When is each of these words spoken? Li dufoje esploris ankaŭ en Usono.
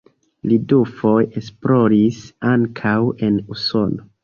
Li 0.51 0.55
dufoje 0.71 1.27
esploris 1.41 2.23
ankaŭ 2.55 2.97
en 3.31 3.41
Usono. 3.59 4.11